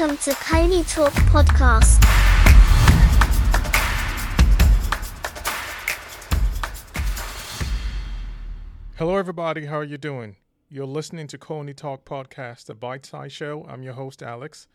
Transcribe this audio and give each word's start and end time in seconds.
Welcome 0.00 0.16
to 0.16 0.34
Colney 0.36 0.82
Talk 0.84 1.12
Podcast. 1.28 2.02
Hello, 8.96 9.18
everybody. 9.18 9.66
How 9.66 9.76
are 9.76 9.84
you 9.84 9.98
doing? 9.98 10.36
You're 10.70 10.86
listening 10.86 11.26
to 11.26 11.36
Colney 11.36 11.74
Talk 11.74 12.06
Podcast, 12.06 12.70
a 12.70 12.74
bite 12.74 13.04
sized 13.04 13.34
show. 13.34 13.66
I'm 13.68 13.82
your 13.82 13.92
host, 13.92 14.22
Alex. 14.22 14.68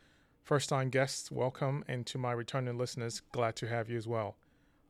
First 0.44 0.70
time 0.70 0.90
guests, 0.90 1.32
welcome. 1.32 1.84
And 1.88 2.06
to 2.06 2.20
my 2.20 2.32
returning 2.32 2.78
listeners, 2.78 3.24
glad 3.32 3.56
to 3.56 3.68
have 3.68 3.90
you 3.90 3.98
as 3.98 4.08
well. 4.08 4.36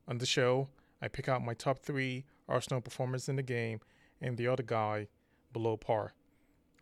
On 0.05 0.17
the 0.17 0.25
show, 0.25 0.67
I 1.01 1.07
pick 1.07 1.29
out 1.29 1.45
my 1.45 1.53
top 1.53 1.79
three 1.79 2.25
Arsenal 2.49 2.81
performers 2.81 3.29
in 3.29 3.37
the 3.37 3.41
game 3.41 3.79
and 4.19 4.35
the 4.35 4.49
other 4.49 4.63
guy 4.63 5.07
below 5.53 5.77
par. 5.77 6.13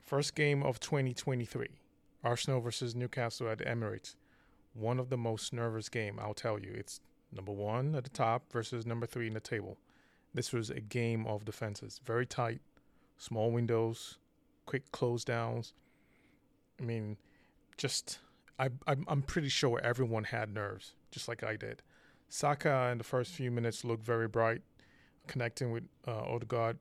First 0.01 0.33
game 0.33 0.63
of 0.63 0.79
2023 0.79 1.82
Arsenal 2.23 2.61
versus 2.61 2.95
Newcastle 2.95 3.49
at 3.49 3.59
Emirates. 3.59 4.15
One 4.73 4.99
of 4.99 5.09
the 5.09 5.17
most 5.17 5.53
nervous 5.53 5.89
game, 5.89 6.19
I'll 6.21 6.33
tell 6.33 6.59
you. 6.59 6.73
It's 6.73 6.99
number 7.31 7.51
one 7.51 7.95
at 7.95 8.03
the 8.03 8.09
top 8.09 8.51
versus 8.51 8.85
number 8.85 9.05
three 9.05 9.27
in 9.27 9.33
the 9.33 9.39
table. 9.39 9.77
This 10.33 10.51
was 10.51 10.69
a 10.69 10.79
game 10.79 11.27
of 11.27 11.45
defenses, 11.45 12.01
very 12.03 12.25
tight, 12.25 12.61
small 13.17 13.51
windows, 13.51 14.17
quick 14.65 14.91
close 14.91 15.23
downs. 15.23 15.73
I 16.79 16.83
mean, 16.83 17.17
just 17.77 18.19
I, 18.57 18.69
I'm 18.87 19.05
I'm 19.07 19.21
pretty 19.21 19.49
sure 19.49 19.79
everyone 19.83 20.25
had 20.25 20.53
nerves, 20.53 20.93
just 21.11 21.27
like 21.27 21.43
I 21.43 21.55
did. 21.55 21.81
Saka 22.29 22.89
in 22.91 22.97
the 22.97 23.03
first 23.03 23.31
few 23.31 23.51
minutes 23.51 23.83
looked 23.83 24.03
very 24.03 24.27
bright, 24.27 24.61
connecting 25.27 25.71
with 25.71 25.83
uh, 26.07 26.23
Odegaard, 26.23 26.79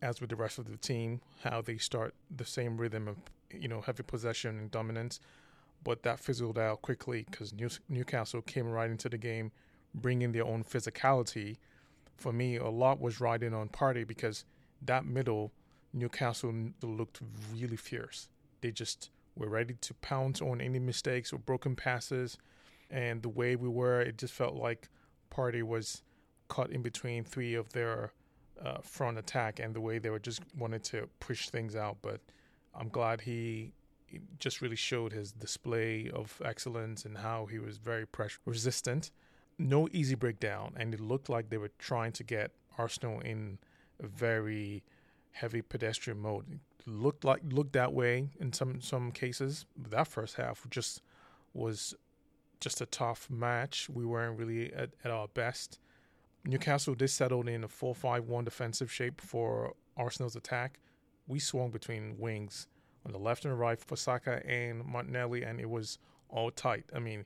as 0.00 0.20
with 0.20 0.30
the 0.30 0.36
rest 0.36 0.58
of 0.58 0.70
the 0.70 0.76
team. 0.76 1.20
How 1.42 1.60
they 1.60 1.78
start 1.78 2.14
the 2.30 2.44
same 2.44 2.76
rhythm 2.76 3.08
of 3.08 3.16
you 3.58 3.68
know 3.68 3.80
heavy 3.80 4.02
possession 4.02 4.58
and 4.58 4.70
dominance, 4.70 5.20
but 5.84 6.02
that 6.02 6.20
fizzled 6.20 6.58
out 6.58 6.82
quickly 6.82 7.26
because 7.30 7.52
New- 7.52 7.68
Newcastle 7.88 8.42
came 8.42 8.66
right 8.66 8.90
into 8.90 9.08
the 9.08 9.18
game, 9.18 9.52
bringing 9.94 10.32
their 10.32 10.44
own 10.44 10.64
physicality. 10.64 11.56
For 12.16 12.32
me, 12.32 12.56
a 12.56 12.68
lot 12.68 13.00
was 13.00 13.20
riding 13.20 13.54
on 13.54 13.68
Partey 13.68 14.06
because 14.06 14.44
that 14.82 15.04
middle 15.04 15.52
Newcastle 15.92 16.54
looked 16.82 17.20
really 17.52 17.76
fierce. 17.76 18.28
They 18.60 18.70
just 18.70 19.10
were 19.36 19.48
ready 19.48 19.74
to 19.80 19.94
pounce 19.94 20.40
on 20.40 20.60
any 20.60 20.78
mistakes 20.78 21.32
or 21.32 21.38
broken 21.38 21.76
passes. 21.76 22.38
And 22.90 23.22
the 23.22 23.28
way 23.28 23.56
we 23.56 23.68
were, 23.68 24.00
it 24.00 24.18
just 24.18 24.34
felt 24.34 24.54
like 24.54 24.88
Partey 25.30 25.62
was 25.62 26.02
caught 26.48 26.70
in 26.70 26.82
between 26.82 27.24
three 27.24 27.54
of 27.54 27.72
their 27.72 28.12
uh, 28.62 28.78
front 28.82 29.18
attack 29.18 29.58
and 29.58 29.74
the 29.74 29.80
way 29.80 29.98
they 29.98 30.10
were 30.10 30.18
just 30.18 30.42
wanted 30.56 30.84
to 30.84 31.08
push 31.20 31.48
things 31.48 31.74
out. 31.74 31.98
But 32.02 32.20
I'm 32.74 32.88
glad 32.88 33.22
he 33.22 33.72
just 34.38 34.60
really 34.60 34.76
showed 34.76 35.12
his 35.12 35.32
display 35.32 36.10
of 36.12 36.40
excellence 36.44 37.04
and 37.04 37.18
how 37.18 37.46
he 37.46 37.58
was 37.58 37.78
very 37.78 38.06
pressure 38.06 38.38
resistant. 38.44 39.10
No 39.58 39.88
easy 39.92 40.14
breakdown, 40.14 40.74
and 40.76 40.94
it 40.94 41.00
looked 41.00 41.28
like 41.28 41.50
they 41.50 41.58
were 41.58 41.70
trying 41.78 42.12
to 42.12 42.24
get 42.24 42.50
Arsenal 42.78 43.20
in 43.20 43.58
a 44.02 44.06
very 44.06 44.82
heavy 45.32 45.62
pedestrian 45.62 46.20
mode. 46.20 46.44
It 46.50 46.86
looked 46.86 47.24
like 47.24 47.40
looked 47.48 47.72
that 47.74 47.92
way 47.92 48.30
in 48.40 48.52
some 48.52 48.80
some 48.80 49.12
cases. 49.12 49.66
That 49.76 50.08
first 50.08 50.36
half 50.36 50.68
just 50.70 51.02
was 51.54 51.94
just 52.60 52.80
a 52.80 52.86
tough 52.86 53.28
match. 53.30 53.88
We 53.90 54.04
weren't 54.04 54.38
really 54.38 54.72
at, 54.72 54.90
at 55.04 55.10
our 55.10 55.28
best. 55.28 55.78
Newcastle 56.44 56.94
did 56.94 57.08
settle 57.08 57.46
in 57.46 57.64
a 57.64 57.68
4 57.68 57.94
5 57.94 58.24
1 58.24 58.44
defensive 58.44 58.90
shape 58.90 59.20
for 59.20 59.74
Arsenal's 59.96 60.36
attack. 60.36 60.78
We 61.26 61.38
swung 61.38 61.70
between 61.70 62.16
wings 62.18 62.66
on 63.06 63.12
the 63.12 63.18
left 63.18 63.44
and 63.44 63.58
right 63.58 63.80
for 63.80 63.96
Saka 63.96 64.42
and 64.46 64.84
Martinelli, 64.84 65.42
and 65.42 65.60
it 65.60 65.68
was 65.68 65.98
all 66.28 66.50
tight. 66.50 66.84
I 66.94 66.98
mean, 66.98 67.24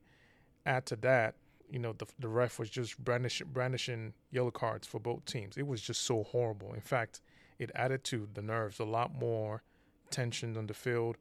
add 0.64 0.86
to 0.86 0.96
that, 0.96 1.34
you 1.70 1.78
know, 1.78 1.92
the, 1.92 2.06
the 2.18 2.28
ref 2.28 2.58
was 2.58 2.70
just 2.70 3.02
brandish, 3.02 3.42
brandishing 3.42 4.12
yellow 4.30 4.50
cards 4.50 4.86
for 4.86 5.00
both 5.00 5.24
teams. 5.24 5.56
It 5.56 5.66
was 5.66 5.80
just 5.80 6.02
so 6.02 6.24
horrible. 6.24 6.72
In 6.74 6.80
fact, 6.80 7.20
it 7.58 7.70
added 7.74 8.04
to 8.04 8.28
the 8.34 8.42
nerves 8.42 8.78
a 8.78 8.84
lot 8.84 9.14
more 9.14 9.62
tension 10.10 10.56
on 10.56 10.66
the 10.66 10.74
field 10.74 11.16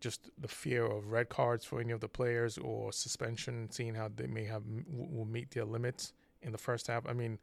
just 0.00 0.30
the 0.38 0.48
fear 0.48 0.84
of 0.84 1.10
red 1.10 1.28
cards 1.28 1.64
for 1.64 1.80
any 1.80 1.92
of 1.92 2.00
the 2.00 2.08
players 2.08 2.58
or 2.58 2.92
suspension, 2.92 3.68
seeing 3.70 3.94
how 3.94 4.10
they 4.14 4.26
may 4.26 4.44
have 4.44 4.62
will 4.88 5.24
meet 5.24 5.50
their 5.50 5.64
limits 5.64 6.12
in 6.42 6.52
the 6.52 6.58
first 6.58 6.86
half. 6.86 7.06
I 7.06 7.12
mean, 7.12 7.38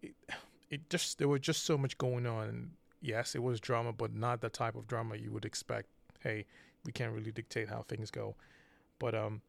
it, 0.00 0.14
it 0.70 0.88
just 0.90 1.18
there 1.18 1.28
was 1.28 1.40
just 1.40 1.64
so 1.64 1.76
much 1.76 1.98
going 1.98 2.26
on. 2.26 2.70
Yes, 3.02 3.34
it 3.34 3.42
was 3.42 3.60
drama, 3.60 3.92
but 3.92 4.14
not 4.14 4.40
the 4.40 4.48
type 4.48 4.76
of 4.76 4.86
drama 4.86 5.16
you 5.16 5.30
would 5.32 5.44
expect. 5.44 5.88
Hey, 6.20 6.46
we 6.84 6.92
can't 6.92 7.12
really 7.12 7.32
dictate 7.32 7.68
how 7.68 7.82
things 7.82 8.10
go, 8.10 8.36
but 8.98 9.14
um, 9.14 9.42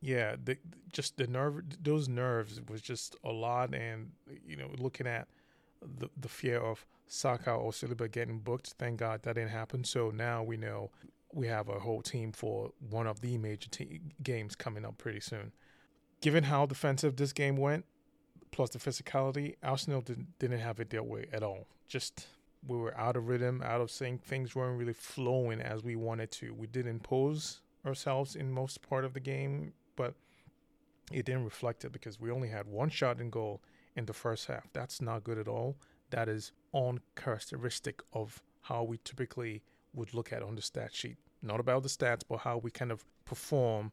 yeah, 0.00 0.36
the, 0.42 0.58
just 0.92 1.16
the 1.16 1.26
nerve, 1.26 1.62
those 1.82 2.08
nerves 2.08 2.60
was 2.68 2.82
just 2.82 3.16
a 3.24 3.30
lot, 3.30 3.74
and 3.74 4.10
you 4.46 4.56
know, 4.56 4.68
looking 4.78 5.06
at 5.06 5.28
the 5.98 6.08
the 6.20 6.28
fear 6.28 6.58
of 6.58 6.84
Saka 7.06 7.52
or 7.52 7.70
Saliba 7.70 8.10
getting 8.10 8.40
booked. 8.40 8.74
Thank 8.78 8.98
God 8.98 9.22
that 9.22 9.36
didn't 9.36 9.50
happen. 9.50 9.84
So 9.84 10.10
now 10.10 10.42
we 10.42 10.56
know 10.56 10.90
we 11.32 11.46
have 11.46 11.68
a 11.68 11.78
whole 11.80 12.02
team 12.02 12.32
for 12.32 12.72
one 12.90 13.06
of 13.06 13.20
the 13.20 13.38
major 13.38 13.68
te- 13.68 14.00
games 14.22 14.56
coming 14.56 14.84
up 14.84 14.98
pretty 14.98 15.20
soon. 15.20 15.52
Given 16.20 16.44
how 16.44 16.66
defensive 16.66 17.16
this 17.16 17.32
game 17.32 17.56
went, 17.56 17.84
plus 18.50 18.70
the 18.70 18.78
physicality, 18.78 19.56
Arsenal 19.62 20.00
didn't, 20.00 20.38
didn't 20.38 20.60
have 20.60 20.80
it 20.80 20.90
their 20.90 21.02
way 21.02 21.26
at 21.32 21.42
all. 21.42 21.66
Just 21.88 22.26
we 22.66 22.76
were 22.76 22.96
out 22.96 23.16
of 23.16 23.28
rhythm, 23.28 23.62
out 23.64 23.80
of 23.80 23.90
sync. 23.90 24.22
Things 24.22 24.54
weren't 24.54 24.78
really 24.78 24.92
flowing 24.92 25.60
as 25.60 25.82
we 25.82 25.96
wanted 25.96 26.30
to. 26.32 26.52
We 26.52 26.66
did 26.66 26.86
impose 26.86 27.60
ourselves 27.84 28.34
in 28.34 28.50
most 28.50 28.82
part 28.82 29.04
of 29.04 29.14
the 29.14 29.20
game, 29.20 29.72
but 29.94 30.14
it 31.12 31.24
didn't 31.24 31.44
reflect 31.44 31.84
it 31.84 31.92
because 31.92 32.20
we 32.20 32.30
only 32.30 32.48
had 32.48 32.66
one 32.66 32.88
shot 32.88 33.20
in 33.20 33.30
goal 33.30 33.62
in 33.94 34.06
the 34.06 34.12
first 34.12 34.46
half. 34.46 34.68
That's 34.72 35.00
not 35.00 35.24
good 35.24 35.38
at 35.38 35.48
all. 35.48 35.76
That 36.10 36.28
is 36.28 36.52
uncharacteristic 36.74 38.02
of 38.12 38.42
how 38.62 38.82
we 38.82 38.98
typically 39.04 39.62
would 39.94 40.12
look 40.14 40.32
at 40.32 40.42
on 40.42 40.56
the 40.56 40.62
stat 40.62 40.94
sheet. 40.94 41.16
Not 41.42 41.60
about 41.60 41.82
the 41.82 41.88
stats, 41.88 42.22
but 42.28 42.38
how 42.38 42.58
we 42.58 42.70
kind 42.70 42.90
of 42.90 43.04
perform 43.24 43.92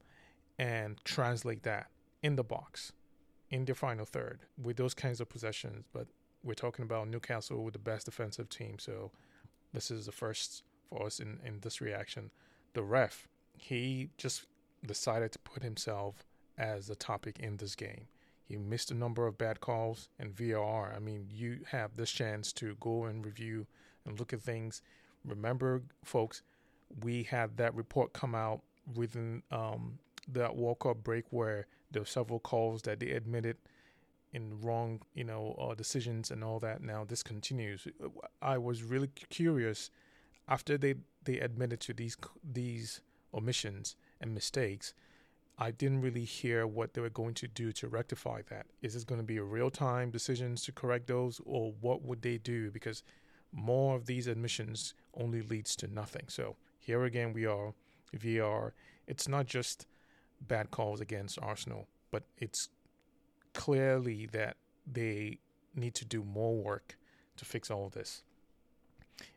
and 0.58 1.04
translate 1.04 1.64
that 1.64 1.88
in 2.22 2.36
the 2.36 2.44
box, 2.44 2.94
in 3.50 3.66
the 3.66 3.76
final 3.76 4.06
third, 4.06 4.42
with 4.62 4.78
those 4.78 4.94
kinds 4.94 5.22
of 5.22 5.30
possessions. 5.30 5.86
But 5.94 6.08
we're 6.44 6.54
talking 6.54 6.84
about 6.84 7.08
Newcastle 7.08 7.64
with 7.64 7.74
the 7.74 7.80
best 7.80 8.06
defensive 8.06 8.50
team. 8.50 8.78
So 8.80 9.12
this 9.74 9.90
is 9.90 10.06
the 10.06 10.12
first 10.12 10.64
for 10.90 11.06
us 11.06 11.20
in, 11.20 11.40
in 11.46 11.60
this 11.62 11.82
reaction. 11.82 12.32
The 12.74 12.84
ref, 12.84 13.28
he 13.58 14.10
just 14.18 14.46
decided 14.86 15.32
to 15.32 15.40
put 15.40 15.64
himself 15.64 16.26
as 16.58 16.90
a 16.90 16.96
topic 16.96 17.40
in 17.40 17.58
this 17.58 17.76
game. 17.76 18.08
He 18.46 18.58
missed 18.58 18.92
a 18.92 18.96
number 18.96 19.26
of 19.26 19.38
bad 19.38 19.62
calls 19.62 20.10
and 20.20 20.36
VAR. 20.36 20.94
I 20.96 21.00
mean, 21.00 21.28
you 21.32 21.60
have 21.72 21.96
this 21.96 22.12
chance 22.12 22.52
to 22.54 22.76
go 22.80 23.06
and 23.06 23.26
review 23.26 23.66
and 24.06 24.20
look 24.20 24.34
at 24.34 24.42
things 24.42 24.82
remember, 25.26 25.82
folks, 26.04 26.42
we 27.02 27.24
had 27.24 27.58
that 27.58 27.74
report 27.76 28.14
come 28.14 28.36
out 28.36 28.62
within 28.94 29.44
um, 29.52 29.98
that 30.32 30.56
World 30.56 30.80
Cup 30.80 31.04
break 31.04 31.26
where 31.32 31.68
there 31.92 32.02
were 32.02 32.08
several 32.08 32.40
calls 32.40 32.82
that 32.84 33.00
they 33.00 33.12
admitted 33.12 33.58
in 34.34 34.60
wrong, 34.62 35.02
you 35.14 35.24
know, 35.24 35.56
uh, 35.60 35.76
decisions 35.76 36.32
and 36.32 36.44
all 36.44 36.60
that. 36.60 36.82
Now 36.82 37.06
this 37.06 37.24
continues. 37.24 37.88
I 38.42 38.58
was 38.58 38.84
really 38.84 39.08
curious 39.08 39.90
after 40.48 40.78
they 40.78 40.96
they 41.24 41.40
admitted 41.40 41.80
to 41.82 41.94
these 41.94 42.18
these 42.44 43.02
omissions 43.34 43.96
and 44.20 44.34
mistakes. 44.34 44.94
I 45.58 45.70
didn't 45.70 46.02
really 46.02 46.26
hear 46.26 46.66
what 46.66 46.94
they 46.94 47.02
were 47.02 47.12
going 47.12 47.36
to 47.36 47.48
do 47.48 47.72
to 47.74 47.88
rectify 47.88 48.42
that. 48.50 48.66
Is 48.82 48.96
this 48.96 49.04
going 49.04 49.22
to 49.22 49.26
be 49.26 49.38
a 49.38 49.44
real 49.44 49.70
time 49.70 50.10
decisions 50.10 50.64
to 50.64 50.72
correct 50.72 51.08
those, 51.08 51.40
or 51.46 51.74
what 51.80 52.02
would 52.02 52.24
they 52.24 52.40
do? 52.40 52.72
Because 52.72 53.04
more 53.52 53.96
of 53.96 54.08
these 54.08 54.26
admissions 54.26 54.96
only 55.14 55.44
leads 55.44 55.76
to 55.76 55.88
nothing. 55.88 56.26
So 56.28 56.56
here 56.80 57.04
again, 57.04 57.34
we 57.34 57.46
are 57.46 57.74
VAR. 58.14 58.74
It's 59.08 59.28
not 59.28 59.46
just 59.46 59.86
bad 60.42 60.72
calls 60.72 61.00
against 61.02 61.38
Arsenal, 61.40 61.88
but 62.12 62.24
it's 62.38 62.70
clearly 63.54 64.26
that 64.28 64.58
they 64.92 65.40
need 65.76 65.96
to 65.96 66.06
do 66.06 66.24
more 66.24 66.56
work 66.56 66.98
to 67.38 67.46
fix 67.46 67.72
all 67.72 67.86
of 67.86 67.94
this. 67.94 68.24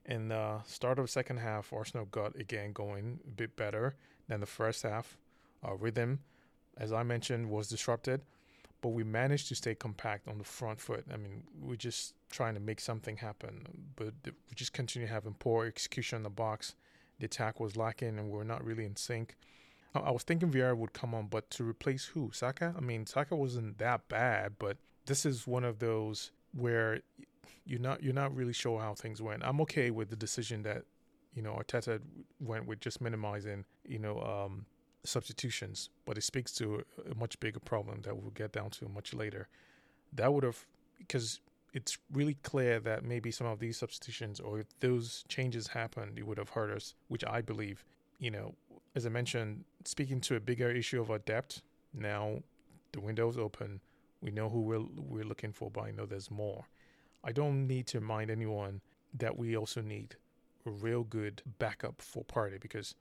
In 0.05 0.29
the 0.29 0.37
uh, 0.37 0.63
start 0.67 0.99
of 0.99 1.05
the 1.05 1.13
second 1.13 1.39
half, 1.39 1.73
Arsenal 1.73 2.07
got 2.07 2.37
again 2.37 2.73
going 2.73 3.21
a 3.27 3.31
bit 3.31 3.57
better 3.57 3.95
than 4.29 4.41
the 4.41 4.47
first 4.47 4.83
half. 4.83 5.17
Our 5.63 5.77
rhythm, 5.77 6.21
as 6.77 6.93
I 6.93 7.03
mentioned, 7.03 7.51
was 7.51 7.69
disrupted 7.69 8.23
but 8.87 8.91
we 8.91 9.03
managed 9.03 9.49
to 9.49 9.55
stay 9.55 9.75
compact 9.75 10.29
on 10.29 10.39
the 10.39 10.45
front 10.45 10.81
foot. 10.81 11.05
I 11.13 11.17
mean, 11.17 11.43
we're 11.61 11.75
just 11.75 12.15
trying 12.31 12.55
to 12.55 12.61
make 12.61 12.81
something 12.81 13.17
happen, 13.17 13.67
but 13.97 14.15
we 14.25 14.55
just 14.55 14.73
continue 14.73 15.09
having 15.09 15.35
poor 15.35 15.67
execution 15.67 16.19
in 16.19 16.23
the 16.23 16.31
box. 16.31 16.75
The 17.19 17.25
attack 17.27 17.59
was 17.59 17.77
lacking, 17.77 18.19
and 18.19 18.31
we're 18.31 18.45
not 18.45 18.65
really 18.65 18.85
in 18.85 18.95
sync. 18.95 19.37
I 19.95 20.11
was 20.11 20.23
thinking 20.25 20.51
Vieira 20.51 20.77
would 20.77 20.93
come 20.93 21.15
on, 21.15 21.29
but 21.29 21.49
to 21.53 21.65
replace 21.65 22.07
who? 22.07 22.31
Saka? 22.33 22.75
I 22.77 22.81
mean, 22.81 23.07
Saka 23.07 23.35
wasn't 23.35 23.79
that 23.79 24.09
bad, 24.09 24.55
but 24.59 24.77
this 25.07 25.25
is 25.25 25.47
one 25.47 25.65
of 25.65 25.79
those 25.79 26.33
where 26.53 27.01
you're 27.65 27.81
not 27.81 28.03
you're 28.03 28.15
not 28.15 28.35
really 28.35 28.53
sure 28.53 28.81
how 28.81 28.95
things 28.95 29.23
went. 29.23 29.43
I'm 29.45 29.61
okay 29.63 29.91
with 29.91 30.11
the 30.11 30.17
decision 30.17 30.63
that 30.63 30.83
you 31.35 31.43
know 31.43 31.53
Arteta 31.53 32.01
went 32.41 32.67
with 32.67 32.81
just 32.81 33.01
minimizing 33.01 33.65
you 33.85 33.99
know 33.99 34.21
um, 34.21 34.67
substitutions, 35.05 35.91
but 36.05 36.19
it 36.19 36.23
speaks 36.23 36.53
to 36.53 36.85
a 37.11 37.15
much 37.15 37.39
bigger 37.41 37.61
problem 37.61 38.03
that 38.03 38.17
we'll 38.17 38.31
get 38.31 38.53
down 38.53 38.71
to 38.71 38.89
much 38.89 39.15
later. 39.15 39.49
That 40.13 40.33
would 40.33 40.45
have, 40.45 40.65
because 40.99 41.41
it's 41.73 41.99
really 42.13 42.35
clear 42.43 42.81
that 42.81 43.05
maybe 43.05 43.31
some 43.31 43.47
of 43.47 43.59
these 43.59 43.77
substitutions 43.77 44.41
or 44.41 44.61
if 44.61 44.67
those 44.81 45.25
changes 45.29 45.69
happened, 45.69 46.19
it 46.19 46.27
would 46.27 46.39
have 46.39 46.51
hurt 46.51 46.71
us, 46.71 46.95
which 47.09 47.25
I 47.25 47.41
believe, 47.43 47.85
you 48.19 48.31
know, 48.31 48.55
as 48.95 49.05
I 49.05 49.11
mentioned, 49.11 49.65
speaking 49.87 50.21
to 50.23 50.37
a 50.37 50.41
bigger 50.41 50.71
issue 50.71 51.01
of 51.01 51.11
our 51.11 51.19
depth, 51.19 51.63
now 51.95 52.43
the 52.93 53.01
window's 53.01 53.37
open. 53.37 53.81
We 54.21 54.31
know 54.31 54.49
who 54.49 54.63
we're, 54.63 54.85
we're 54.97 55.25
looking 55.25 55.53
for, 55.53 55.71
but 55.71 55.83
I 55.83 55.91
know 55.91 56.07
there's 56.07 56.31
more. 56.31 56.67
I 57.23 57.33
don't 57.33 57.67
need 57.67 57.87
to 57.89 58.01
remind 58.01 58.31
anyone 58.31 58.81
that 59.15 59.37
we 59.37 59.57
also 59.57 59.81
need 59.81 60.17
a 60.65 60.71
real 60.71 61.05
good 61.05 61.43
backup 61.59 62.01
for 62.01 62.25
Partey 62.25 62.61
because 62.61 62.95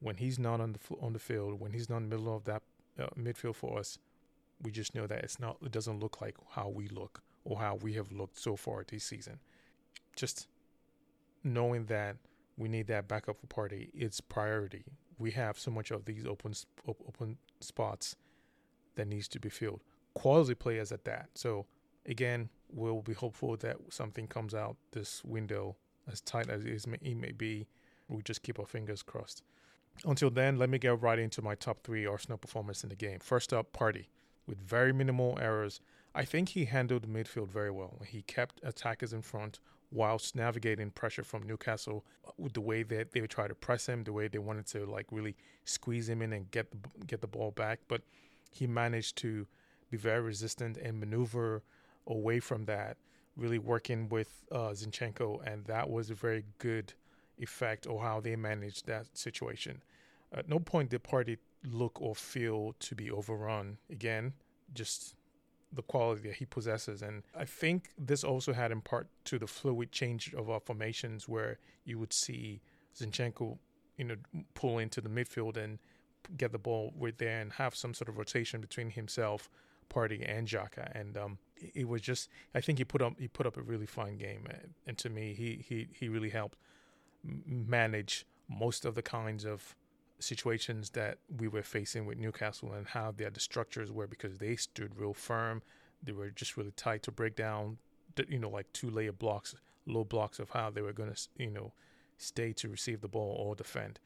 when 0.00 0.16
he's 0.16 0.38
not 0.38 0.60
on 0.60 0.72
the 0.72 0.96
on 1.00 1.12
the 1.12 1.18
field, 1.18 1.60
when 1.60 1.72
he's 1.72 1.88
not 1.88 1.98
in 1.98 2.08
the 2.08 2.16
middle 2.16 2.34
of 2.36 2.44
that 2.44 2.62
uh, 2.98 3.06
midfield 3.18 3.56
for 3.56 3.78
us, 3.78 3.98
we 4.62 4.70
just 4.70 4.94
know 4.94 5.06
that 5.06 5.24
it's 5.24 5.40
not. 5.40 5.56
It 5.62 5.72
doesn't 5.72 6.00
look 6.00 6.20
like 6.20 6.36
how 6.50 6.68
we 6.68 6.88
look 6.88 7.22
or 7.44 7.58
how 7.58 7.76
we 7.76 7.94
have 7.94 8.12
looked 8.12 8.38
so 8.38 8.56
far 8.56 8.84
this 8.86 9.04
season. 9.04 9.38
Just 10.14 10.48
knowing 11.44 11.86
that 11.86 12.16
we 12.58 12.68
need 12.68 12.86
that 12.88 13.08
backup 13.08 13.36
for 13.38 13.46
Partey, 13.46 13.90
it's 13.94 14.20
priority. 14.20 14.84
We 15.18 15.30
have 15.32 15.58
so 15.58 15.70
much 15.70 15.90
of 15.90 16.04
these 16.04 16.26
open 16.26 16.54
open 16.86 17.38
spots 17.60 18.16
that 18.96 19.08
needs 19.08 19.28
to 19.28 19.40
be 19.40 19.48
filled. 19.48 19.82
Quality 20.14 20.54
players 20.54 20.92
at 20.92 21.04
that. 21.04 21.28
So 21.34 21.66
again, 22.06 22.48
we'll 22.70 23.02
be 23.02 23.12
hopeful 23.12 23.56
that 23.58 23.76
something 23.90 24.26
comes 24.26 24.54
out 24.54 24.76
this 24.92 25.24
window, 25.24 25.76
as 26.10 26.20
tight 26.20 26.48
as 26.48 26.64
it 26.64 26.86
may 26.86 27.32
be. 27.32 27.66
We 28.08 28.22
just 28.22 28.42
keep 28.42 28.58
our 28.58 28.66
fingers 28.66 29.02
crossed. 29.02 29.42
Until 30.04 30.30
then, 30.30 30.56
let 30.56 30.68
me 30.68 30.78
get 30.78 31.00
right 31.00 31.18
into 31.18 31.42
my 31.42 31.54
top 31.54 31.82
three 31.82 32.06
Arsenal 32.06 32.38
performance 32.38 32.82
in 32.82 32.90
the 32.90 32.96
game. 32.96 33.18
First 33.18 33.52
up, 33.52 33.72
Partey 33.72 34.06
With 34.46 34.58
very 34.58 34.92
minimal 34.92 35.38
errors, 35.40 35.80
I 36.14 36.24
think 36.24 36.50
he 36.50 36.66
handled 36.66 37.08
midfield 37.08 37.48
very 37.50 37.70
well. 37.70 38.00
He 38.06 38.22
kept 38.22 38.60
attackers 38.62 39.12
in 39.12 39.22
front 39.22 39.58
whilst 39.92 40.34
navigating 40.34 40.90
pressure 40.90 41.22
from 41.22 41.42
Newcastle 41.44 42.04
with 42.38 42.52
the 42.52 42.60
way 42.60 42.82
that 42.82 43.12
they 43.12 43.20
would 43.20 43.30
try 43.30 43.48
to 43.48 43.54
press 43.54 43.86
him, 43.86 44.04
the 44.04 44.12
way 44.12 44.28
they 44.28 44.38
wanted 44.38 44.66
to 44.66 44.84
like 44.86 45.06
really 45.10 45.36
squeeze 45.64 46.08
him 46.08 46.22
in 46.22 46.32
and 46.32 46.50
get 46.50 46.70
the, 46.70 47.04
get 47.06 47.20
the 47.20 47.26
ball 47.26 47.50
back. 47.50 47.80
But 47.88 48.02
he 48.50 48.66
managed 48.66 49.16
to 49.18 49.46
be 49.90 49.96
very 49.96 50.20
resistant 50.20 50.76
and 50.76 50.98
maneuver 50.98 51.62
away 52.06 52.40
from 52.40 52.64
that, 52.66 52.96
really 53.36 53.58
working 53.58 54.08
with 54.08 54.44
uh, 54.50 54.70
Zinchenko, 54.70 55.46
and 55.46 55.64
that 55.66 55.88
was 55.88 56.10
a 56.10 56.14
very 56.14 56.44
good 56.58 56.92
effect 57.38 57.86
or 57.86 58.02
how 58.02 58.20
they 58.20 58.36
managed 58.36 58.86
that 58.86 59.06
situation. 59.16 59.82
At 60.32 60.48
no 60.48 60.58
point 60.58 60.90
did 60.90 61.04
Partey 61.04 61.38
look 61.64 62.00
or 62.00 62.14
feel 62.14 62.74
to 62.80 62.94
be 62.94 63.10
overrun. 63.10 63.78
Again, 63.90 64.32
just 64.74 65.14
the 65.76 65.82
quality 65.82 66.28
that 66.28 66.36
he 66.36 66.46
possesses. 66.46 67.02
And 67.02 67.22
I 67.36 67.44
think 67.44 67.90
this 67.98 68.24
also 68.24 68.52
had 68.52 68.72
in 68.72 68.80
part 68.80 69.08
to 69.26 69.38
the 69.38 69.46
fluid 69.46 69.92
change 69.92 70.34
of 70.34 70.50
our 70.50 70.60
formations 70.60 71.28
where 71.28 71.58
you 71.84 71.98
would 71.98 72.12
see 72.12 72.60
Zinchenko, 72.98 73.58
you 73.96 74.04
know, 74.04 74.16
pull 74.54 74.78
into 74.78 75.00
the 75.00 75.08
midfield 75.08 75.56
and 75.56 75.78
get 76.36 76.52
the 76.52 76.58
ball 76.58 76.92
right 76.98 77.16
there 77.18 77.40
and 77.40 77.52
have 77.52 77.74
some 77.74 77.94
sort 77.94 78.08
of 78.08 78.18
rotation 78.18 78.60
between 78.60 78.90
himself, 78.90 79.48
Partey, 79.88 80.24
and 80.26 80.48
Xhaka. 80.48 80.90
And 80.98 81.16
um, 81.16 81.38
it 81.56 81.86
was 81.86 82.00
just, 82.00 82.28
I 82.54 82.60
think 82.60 82.78
he 82.78 82.84
put 82.84 83.02
up 83.02 83.14
he 83.18 83.28
put 83.28 83.46
up 83.46 83.56
a 83.56 83.62
really 83.62 83.86
fine 83.86 84.16
game. 84.16 84.46
And, 84.48 84.74
and 84.86 84.98
to 84.98 85.10
me, 85.10 85.34
he 85.34 85.64
he 85.68 85.88
he 85.92 86.08
really 86.08 86.30
helped 86.30 86.58
manage 87.22 88.26
most 88.48 88.84
of 88.84 88.94
the 88.94 89.02
kinds 89.02 89.44
of 89.44 89.74
situations 90.18 90.90
that 90.90 91.18
we 91.38 91.48
were 91.48 91.62
facing 91.62 92.06
with 92.06 92.18
Newcastle 92.18 92.72
and 92.72 92.86
how 92.86 93.12
their 93.12 93.30
the 93.30 93.40
structures 93.40 93.90
were 93.92 94.06
because 94.06 94.38
they 94.38 94.56
stood 94.56 94.96
real 94.96 95.14
firm. 95.14 95.62
They 96.02 96.12
were 96.12 96.30
just 96.30 96.56
really 96.56 96.72
tight 96.72 97.02
to 97.04 97.12
break 97.12 97.36
down, 97.36 97.78
you 98.28 98.38
know, 98.38 98.50
like 98.50 98.72
two 98.72 98.90
layer 98.90 99.12
blocks, 99.12 99.54
low 99.86 100.04
blocks 100.04 100.38
of 100.38 100.50
how 100.50 100.70
they 100.70 100.82
were 100.82 100.92
going 100.92 101.12
to, 101.12 101.28
you 101.38 101.50
know, 101.50 101.72
stay 102.18 102.52
to 102.54 102.68
receive 102.68 103.00
the 103.00 103.08
ball 103.08 103.36
or 103.38 103.54
defend. 103.54 103.98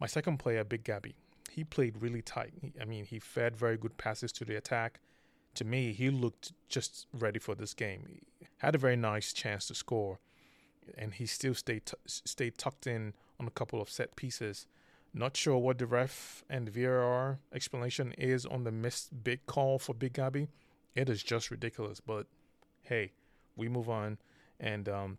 My 0.00 0.06
second 0.06 0.38
player, 0.38 0.64
Big 0.64 0.84
Gabby, 0.84 1.14
he 1.50 1.64
played 1.64 2.02
really 2.02 2.22
tight. 2.22 2.52
I 2.80 2.84
mean, 2.84 3.04
he 3.04 3.18
fed 3.18 3.56
very 3.56 3.76
good 3.76 3.96
passes 3.96 4.32
to 4.32 4.44
the 4.44 4.56
attack. 4.56 5.00
To 5.54 5.64
me, 5.64 5.92
he 5.92 6.10
looked 6.10 6.52
just 6.68 7.06
ready 7.12 7.38
for 7.38 7.54
this 7.54 7.74
game. 7.74 8.04
He 8.08 8.46
had 8.58 8.74
a 8.74 8.78
very 8.78 8.96
nice 8.96 9.32
chance 9.32 9.68
to 9.68 9.74
score 9.74 10.18
and 10.96 11.14
he 11.14 11.26
still 11.26 11.54
stayed 11.54 11.86
t- 11.86 11.96
stayed 12.06 12.58
tucked 12.58 12.86
in 12.86 13.14
on 13.40 13.46
a 13.46 13.50
couple 13.50 13.80
of 13.80 13.90
set 13.90 14.16
pieces. 14.16 14.66
Not 15.16 15.36
sure 15.36 15.58
what 15.58 15.78
the 15.78 15.86
ref 15.86 16.42
and 16.50 16.68
VAR 16.68 17.38
explanation 17.52 18.12
is 18.18 18.44
on 18.44 18.64
the 18.64 18.72
missed 18.72 19.22
big 19.22 19.46
call 19.46 19.78
for 19.78 19.94
Big 19.94 20.14
Gabby. 20.14 20.48
It 20.96 21.08
is 21.08 21.22
just 21.22 21.52
ridiculous, 21.52 22.00
but 22.00 22.26
hey, 22.82 23.12
we 23.54 23.68
move 23.68 23.88
on, 23.88 24.18
and 24.58 24.88
um, 24.88 25.18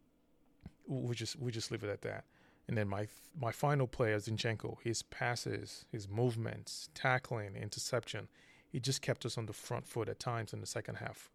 we 0.85 1.15
just 1.15 1.37
we 1.39 1.49
just 1.49 1.71
leave 1.71 1.83
it 1.85 1.89
at 1.89 2.01
that. 2.01 2.25
And 2.67 2.77
then 2.77 2.89
my 2.89 3.07
my 3.39 3.53
final 3.53 3.87
player, 3.87 4.17
Zinchenko, 4.17 4.77
his 4.83 5.01
passes, 5.01 5.85
his 5.89 6.09
movements, 6.09 6.89
tackling, 6.93 7.55
interception, 7.55 8.27
he 8.69 8.81
just 8.81 9.01
kept 9.01 9.25
us 9.25 9.37
on 9.37 9.45
the 9.45 9.53
front 9.53 9.87
foot 9.87 10.09
at 10.09 10.19
times 10.19 10.51
in 10.51 10.59
the 10.59 10.67
second 10.67 10.95
half. 10.95 11.31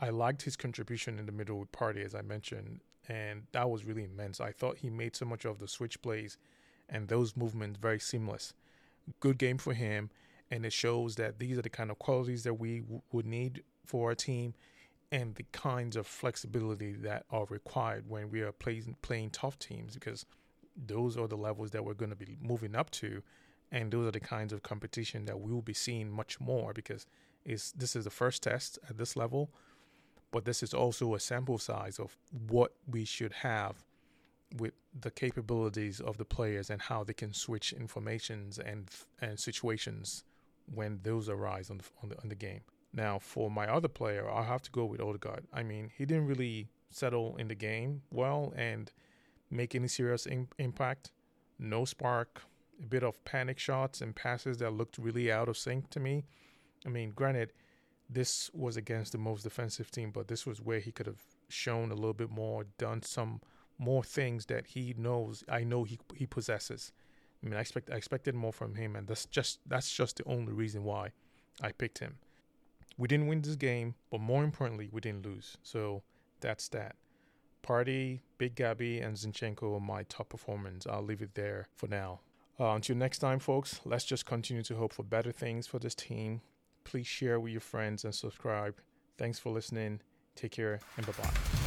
I 0.00 0.08
liked 0.08 0.42
his 0.42 0.56
contribution 0.56 1.18
in 1.18 1.26
the 1.26 1.32
middle 1.32 1.60
with 1.60 1.72
Partey, 1.72 2.04
as 2.04 2.14
I 2.14 2.22
mentioned, 2.22 2.80
and 3.06 3.42
that 3.52 3.68
was 3.68 3.84
really 3.84 4.04
immense. 4.04 4.40
I 4.40 4.50
thought 4.50 4.78
he 4.78 4.88
made 4.88 5.14
so 5.14 5.26
much 5.26 5.44
of 5.44 5.58
the 5.58 5.68
switch 5.68 6.00
plays 6.00 6.38
and 6.92 7.08
those 7.08 7.36
movements 7.36 7.78
very 7.80 7.98
seamless. 7.98 8.54
Good 9.18 9.38
game 9.38 9.58
for 9.58 9.72
him, 9.72 10.10
and 10.50 10.64
it 10.64 10.72
shows 10.72 11.16
that 11.16 11.40
these 11.40 11.58
are 11.58 11.62
the 11.62 11.70
kind 11.70 11.90
of 11.90 11.98
qualities 11.98 12.44
that 12.44 12.54
we 12.54 12.80
w- 12.80 13.02
would 13.10 13.26
need 13.26 13.64
for 13.84 14.10
our 14.10 14.14
team 14.14 14.54
and 15.10 15.34
the 15.34 15.44
kinds 15.52 15.96
of 15.96 16.06
flexibility 16.06 16.92
that 16.92 17.24
are 17.30 17.46
required 17.46 18.04
when 18.08 18.30
we 18.30 18.42
are 18.42 18.52
playing 18.52 18.96
playing 19.02 19.30
tough 19.30 19.58
teams 19.58 19.94
because 19.94 20.24
those 20.86 21.16
are 21.16 21.26
the 21.26 21.36
levels 21.36 21.70
that 21.70 21.84
we're 21.84 21.94
going 21.94 22.10
to 22.10 22.16
be 22.16 22.36
moving 22.40 22.76
up 22.76 22.90
to 22.90 23.22
and 23.70 23.90
those 23.90 24.06
are 24.06 24.12
the 24.12 24.20
kinds 24.20 24.52
of 24.52 24.62
competition 24.62 25.24
that 25.24 25.40
we 25.40 25.52
will 25.52 25.62
be 25.62 25.74
seeing 25.74 26.10
much 26.10 26.40
more 26.40 26.72
because 26.72 27.06
is 27.44 27.72
this 27.72 27.96
is 27.96 28.04
the 28.04 28.10
first 28.10 28.42
test 28.42 28.78
at 28.88 28.96
this 28.96 29.16
level 29.16 29.50
but 30.30 30.44
this 30.44 30.62
is 30.62 30.72
also 30.72 31.14
a 31.14 31.20
sample 31.20 31.58
size 31.58 31.98
of 31.98 32.16
what 32.48 32.72
we 32.86 33.04
should 33.04 33.32
have 33.32 33.84
with 34.58 34.74
the 35.00 35.10
capabilities 35.10 36.00
of 36.00 36.18
the 36.18 36.24
players 36.24 36.70
and 36.70 36.82
how 36.82 37.04
they 37.04 37.14
can 37.14 37.32
switch 37.32 37.72
informations 37.72 38.58
and 38.58 38.90
and 39.20 39.38
situations 39.38 40.24
when 40.72 41.00
those 41.02 41.28
arise 41.28 41.70
on 41.70 41.78
the, 41.78 41.84
on 42.02 42.08
the 42.08 42.20
on 42.22 42.28
the 42.28 42.34
game. 42.34 42.60
Now, 42.92 43.18
for 43.18 43.50
my 43.50 43.66
other 43.66 43.88
player, 43.88 44.30
I'll 44.30 44.44
have 44.44 44.62
to 44.62 44.70
go 44.70 44.84
with 44.84 45.00
Odegaard. 45.00 45.46
I 45.52 45.62
mean, 45.62 45.90
he 45.96 46.04
didn't 46.04 46.26
really 46.26 46.68
settle 46.90 47.36
in 47.38 47.48
the 47.48 47.54
game 47.54 48.02
well 48.10 48.52
and 48.54 48.92
make 49.50 49.74
any 49.74 49.88
serious 49.88 50.26
in- 50.26 50.48
impact. 50.58 51.10
No 51.58 51.84
spark, 51.86 52.42
a 52.82 52.86
bit 52.86 53.02
of 53.02 53.22
panic 53.24 53.58
shots 53.58 54.02
and 54.02 54.14
passes 54.14 54.58
that 54.58 54.72
looked 54.72 54.98
really 54.98 55.32
out 55.32 55.48
of 55.48 55.56
sync 55.56 55.88
to 55.90 56.00
me. 56.00 56.24
I 56.84 56.90
mean, 56.90 57.12
granted, 57.12 57.52
this 58.10 58.50
was 58.52 58.76
against 58.76 59.12
the 59.12 59.18
most 59.18 59.42
defensive 59.42 59.90
team, 59.90 60.10
but 60.10 60.28
this 60.28 60.46
was 60.46 60.60
where 60.60 60.80
he 60.80 60.92
could 60.92 61.06
have 61.06 61.22
shown 61.48 61.90
a 61.90 61.94
little 61.94 62.12
bit 62.12 62.30
more, 62.30 62.64
done 62.76 63.02
some 63.02 63.40
more 63.82 64.04
things 64.04 64.46
that 64.46 64.66
he 64.68 64.94
knows. 64.96 65.44
I 65.48 65.64
know 65.64 65.84
he 65.84 65.98
he 66.14 66.26
possesses. 66.26 66.92
I 67.42 67.48
mean, 67.48 67.56
I 67.56 67.60
expect 67.60 67.90
I 67.90 67.96
expected 67.96 68.34
more 68.34 68.52
from 68.52 68.74
him, 68.74 68.96
and 68.96 69.06
that's 69.06 69.26
just 69.26 69.60
that's 69.66 69.92
just 69.92 70.16
the 70.18 70.24
only 70.24 70.52
reason 70.52 70.84
why 70.84 71.10
I 71.60 71.72
picked 71.72 71.98
him. 71.98 72.18
We 72.96 73.08
didn't 73.08 73.26
win 73.26 73.42
this 73.42 73.56
game, 73.56 73.94
but 74.10 74.20
more 74.20 74.44
importantly, 74.44 74.88
we 74.92 75.00
didn't 75.00 75.24
lose. 75.24 75.56
So 75.62 76.02
that's 76.40 76.68
that. 76.68 76.94
Partey, 77.62 78.20
Big 78.38 78.54
Gabby, 78.54 79.00
and 79.00 79.16
Zinchenko 79.16 79.76
are 79.76 79.80
my 79.80 80.02
top 80.04 80.28
performance. 80.28 80.86
I'll 80.86 81.02
leave 81.02 81.22
it 81.22 81.34
there 81.34 81.68
for 81.74 81.88
now. 81.88 82.20
Uh, 82.60 82.74
until 82.74 82.96
next 82.96 83.18
time, 83.18 83.38
folks, 83.38 83.80
let's 83.84 84.04
just 84.04 84.26
continue 84.26 84.62
to 84.64 84.76
hope 84.76 84.92
for 84.92 85.04
better 85.04 85.32
things 85.32 85.66
for 85.66 85.78
this 85.78 85.94
team. 85.94 86.42
Please 86.84 87.06
share 87.06 87.40
with 87.40 87.52
your 87.52 87.60
friends 87.60 88.04
and 88.04 88.14
subscribe. 88.14 88.74
Thanks 89.16 89.38
for 89.38 89.50
listening. 89.52 90.00
Take 90.34 90.52
care 90.52 90.80
and 90.96 91.06
bye 91.06 91.12
bye. 91.12 91.61